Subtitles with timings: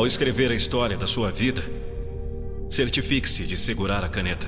[0.00, 1.62] Ao escrever a história da sua vida,
[2.70, 4.46] certifique-se de segurar a caneta.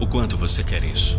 [0.00, 1.18] O quanto você quer isso?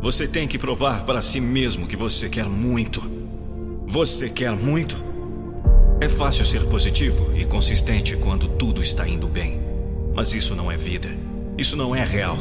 [0.00, 3.02] Você tem que provar para si mesmo que você quer muito.
[3.84, 4.96] Você quer muito?
[6.00, 9.60] É fácil ser positivo e consistente quando tudo está indo bem.
[10.14, 11.08] Mas isso não é vida.
[11.58, 12.36] Isso não é real.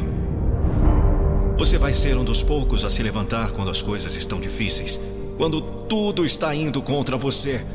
[1.58, 5.00] Você vai ser um dos poucos a se levantar quando as coisas estão difíceis,
[5.38, 7.66] quando tudo está indo contra você.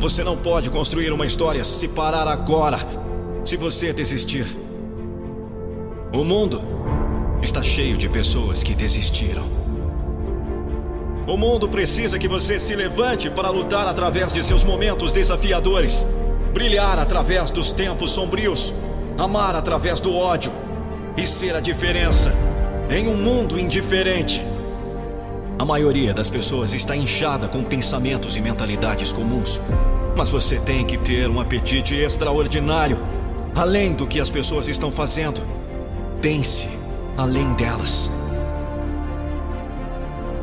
[0.00, 2.78] Você não pode construir uma história se parar agora,
[3.44, 4.44] se você desistir.
[6.12, 6.60] O mundo
[7.40, 9.44] está cheio de pessoas que desistiram.
[11.28, 16.04] O mundo precisa que você se levante para lutar através de seus momentos desafiadores,
[16.52, 18.74] brilhar através dos tempos sombrios,
[19.16, 20.50] amar através do ódio
[21.16, 22.32] e ser a diferença
[22.90, 24.42] em um mundo indiferente.
[25.58, 29.60] A maioria das pessoas está inchada com pensamentos e mentalidades comuns,
[30.16, 32.98] mas você tem que ter um apetite extraordinário,
[33.54, 35.40] além do que as pessoas estão fazendo.
[36.20, 36.68] Pense
[37.16, 38.10] além delas.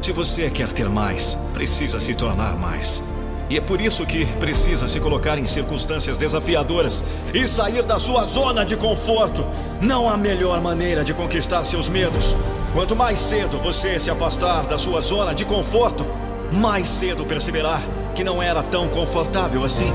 [0.02, 3.04] Se você quer ter mais, precisa se tornar mais.
[3.52, 8.24] E é por isso que precisa se colocar em circunstâncias desafiadoras e sair da sua
[8.24, 9.46] zona de conforto.
[9.82, 12.34] Não há melhor maneira de conquistar seus medos.
[12.74, 16.08] Quanto mais cedo você se afastar da sua zona de conforto,
[16.54, 17.82] mais cedo perceberá
[18.16, 19.94] que não era tão confortável assim.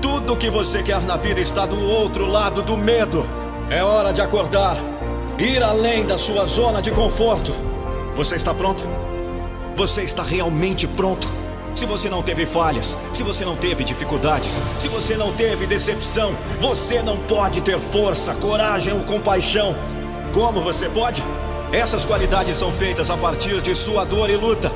[0.00, 3.28] Tudo o que você quer na vida está do outro lado do medo.
[3.68, 4.78] É hora de acordar,
[5.38, 7.54] ir além da sua zona de conforto.
[8.16, 8.86] Você está pronto?
[9.76, 11.43] Você está realmente pronto?
[11.74, 16.32] Se você não teve falhas, se você não teve dificuldades, se você não teve decepção,
[16.60, 19.74] você não pode ter força, coragem ou compaixão.
[20.32, 21.22] Como você pode?
[21.72, 24.70] Essas qualidades são feitas a partir de sua dor e luta.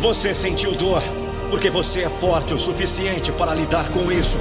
[0.00, 1.02] Você sentiu dor
[1.48, 4.38] porque você é forte o suficiente para lidar com isso.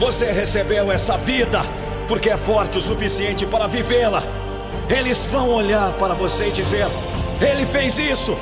[0.00, 1.60] Você recebeu essa vida
[2.08, 4.24] porque é forte o suficiente para vivê-la.
[4.88, 6.88] Eles vão olhar para você e dizer:
[7.40, 8.36] Ele fez isso,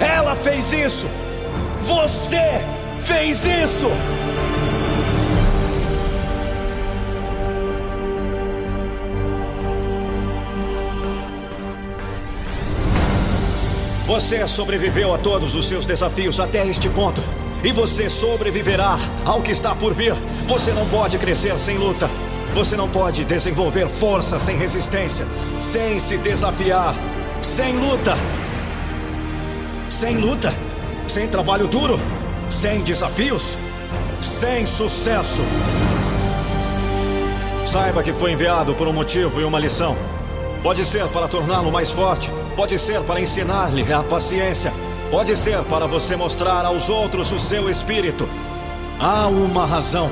[0.00, 1.08] ela fez isso.
[1.86, 2.64] Você
[3.00, 3.88] fez isso!
[14.06, 17.20] Você sobreviveu a todos os seus desafios até este ponto.
[17.62, 20.14] E você sobreviverá ao que está por vir.
[20.46, 22.08] Você não pode crescer sem luta.
[22.54, 25.26] Você não pode desenvolver força sem resistência,
[25.60, 26.94] sem se desafiar,
[27.42, 28.16] sem luta.
[29.88, 30.65] Sem luta?
[31.06, 32.00] Sem trabalho duro?
[32.50, 33.56] Sem desafios?
[34.20, 35.42] Sem sucesso?
[37.64, 39.96] Saiba que foi enviado por um motivo e uma lição.
[40.62, 44.72] Pode ser para torná-lo mais forte, pode ser para ensinar-lhe a paciência,
[45.10, 48.28] pode ser para você mostrar aos outros o seu espírito.
[48.98, 50.10] Há uma razão.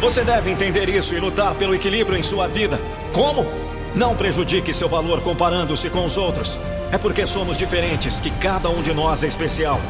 [0.00, 2.80] Você deve entender isso e lutar pelo equilíbrio em sua vida.
[3.12, 3.46] Como?
[3.94, 6.58] Não prejudique seu valor comparando-se com os outros.
[6.92, 9.80] É porque somos diferentes que cada um de nós é especial.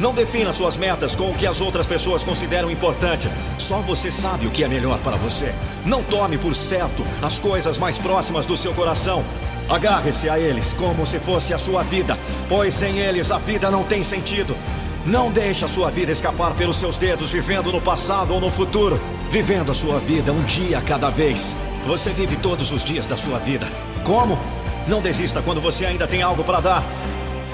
[0.00, 3.30] Não defina suas metas com o que as outras pessoas consideram importante.
[3.58, 5.54] Só você sabe o que é melhor para você.
[5.84, 9.24] Não tome por certo as coisas mais próximas do seu coração.
[9.68, 13.84] Agarre-se a eles como se fosse a sua vida, pois sem eles a vida não
[13.84, 14.56] tem sentido.
[15.04, 19.00] Não deixe a sua vida escapar pelos seus dedos, vivendo no passado ou no futuro,
[19.28, 21.56] vivendo a sua vida um dia cada vez.
[21.86, 23.66] Você vive todos os dias da sua vida.
[24.04, 24.38] Como?
[24.86, 26.84] Não desista quando você ainda tem algo para dar.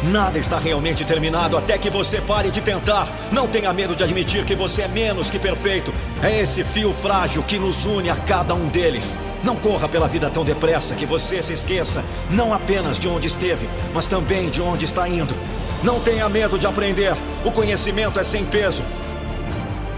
[0.03, 3.09] Nada está realmente terminado até que você pare de tentar.
[3.33, 5.93] Não tenha medo de admitir que você é menos que perfeito.
[6.23, 9.19] É esse fio frágil que nos une a cada um deles.
[9.43, 13.69] Não corra pela vida tão depressa que você se esqueça não apenas de onde esteve,
[13.93, 15.35] mas também de onde está indo.
[15.83, 17.15] Não tenha medo de aprender.
[17.45, 18.85] O conhecimento é sem peso.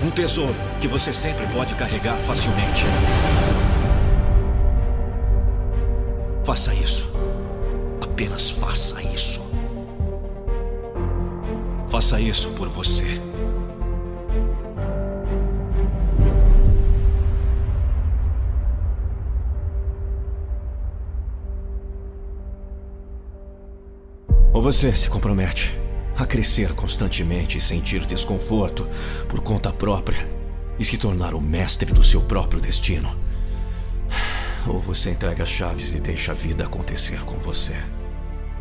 [0.02, 2.86] Um tesouro que você sempre pode carregar facilmente.
[6.42, 7.12] Faça isso.
[8.00, 9.59] Apenas faça isso.
[11.90, 13.20] Faça isso por você.
[24.52, 25.76] Ou você se compromete
[26.16, 28.86] a crescer constantemente e sentir desconforto
[29.28, 30.28] por conta própria
[30.78, 33.10] e se tornar o mestre do seu próprio destino.
[34.68, 37.74] Ou você entrega as chaves e deixa a vida acontecer com você.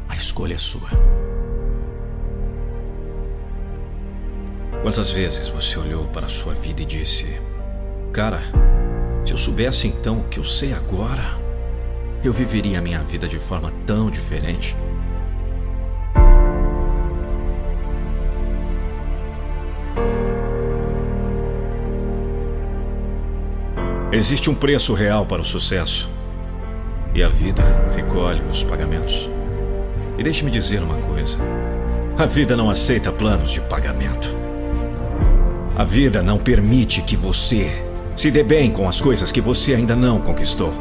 [0.08, 0.90] A escolha é sua.
[4.82, 7.40] Quantas vezes você olhou para a sua vida e disse:
[8.14, 8.42] Cara,
[9.26, 11.38] se eu soubesse então o que eu sei agora,
[12.24, 14.76] eu viveria a minha vida de forma tão diferente?
[24.14, 26.10] Existe um preço real para o sucesso.
[27.14, 27.64] E a vida
[27.96, 29.30] recolhe os pagamentos.
[30.18, 31.38] E deixe-me dizer uma coisa:
[32.18, 34.39] a vida não aceita planos de pagamento.
[35.80, 37.72] A vida não permite que você
[38.14, 40.74] se dê bem com as coisas que você ainda não conquistou.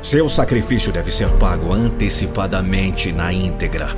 [0.00, 3.88] Seu sacrifício deve ser pago antecipadamente na íntegra.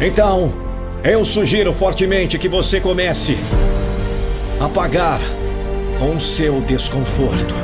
[0.00, 0.54] Então,
[1.02, 3.36] eu sugiro fortemente que você comece
[4.60, 5.20] a pagar
[5.98, 7.56] com seu desconforto.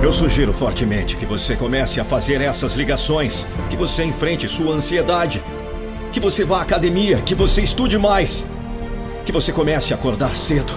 [0.00, 5.42] Eu sugiro fortemente que você comece a fazer essas ligações, que você enfrente sua ansiedade,
[6.12, 8.46] que você vá à academia, que você estude mais,
[9.24, 10.72] que você comece a acordar cedo,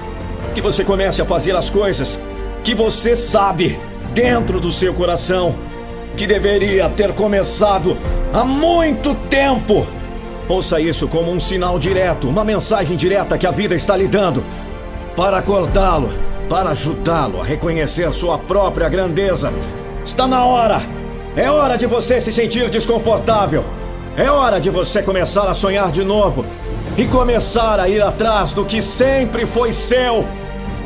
[0.53, 2.19] que você comece a fazer as coisas
[2.63, 3.79] que você sabe
[4.13, 5.55] dentro do seu coração
[6.15, 7.97] que deveria ter começado
[8.31, 9.85] há muito tempo.
[10.47, 14.43] Ouça isso como um sinal direto, uma mensagem direta que a vida está lhe dando
[15.15, 16.09] para acordá-lo,
[16.49, 19.51] para ajudá-lo a reconhecer sua própria grandeza.
[20.03, 20.81] Está na hora!
[21.35, 23.63] É hora de você se sentir desconfortável.
[24.15, 26.45] É hora de você começar a sonhar de novo
[26.95, 30.23] e começar a ir atrás do que sempre foi seu.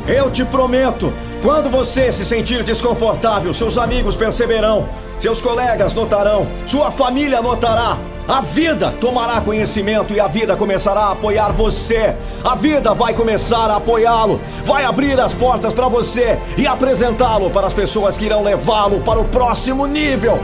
[0.06, 4.88] Eu te prometo, quando você se sentir desconfortável, seus amigos perceberão,
[5.18, 7.98] seus colegas notarão, sua família notará.
[8.26, 12.16] A vida tomará conhecimento e a vida começará a apoiar você.
[12.42, 17.66] A vida vai começar a apoiá-lo, vai abrir as portas para você e apresentá-lo para
[17.66, 20.38] as pessoas que irão levá-lo para o próximo nível.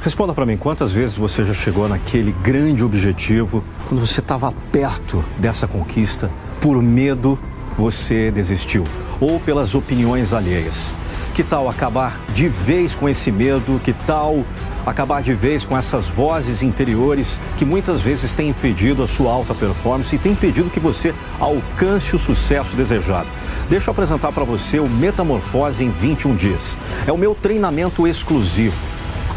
[0.00, 5.24] Responda para mim, quantas vezes você já chegou naquele grande objetivo, quando você estava perto
[5.38, 6.30] dessa conquista,
[6.60, 7.36] por medo
[7.76, 8.84] você desistiu,
[9.20, 10.92] ou pelas opiniões alheias?
[11.34, 13.80] Que tal acabar de vez com esse medo?
[13.82, 14.44] Que tal
[14.86, 19.52] acabar de vez com essas vozes interiores que muitas vezes têm impedido a sua alta
[19.52, 23.28] performance e têm impedido que você alcance o sucesso desejado?
[23.68, 26.78] Deixa eu apresentar para você o Metamorfose em 21 dias.
[27.04, 28.76] É o meu treinamento exclusivo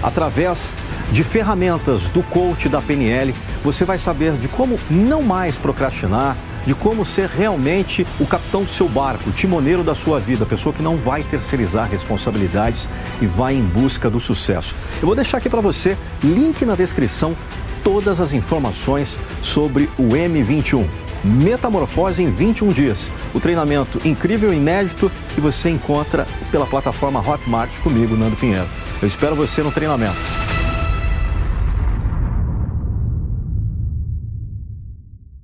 [0.01, 0.75] Através
[1.11, 6.73] de ferramentas do coach da PNL, você vai saber de como não mais procrastinar, de
[6.73, 10.81] como ser realmente o capitão do seu barco, o timoneiro da sua vida, pessoa que
[10.81, 12.87] não vai terceirizar responsabilidades
[13.21, 14.75] e vai em busca do sucesso.
[15.01, 17.35] Eu vou deixar aqui para você, link na descrição,
[17.83, 21.10] todas as informações sobre o M21.
[21.23, 23.11] Metamorfose em 21 dias.
[23.33, 28.67] O treinamento incrível e inédito que você encontra pela plataforma Hotmart comigo, Nando Pinheiro.
[29.01, 30.40] Eu espero você no treinamento.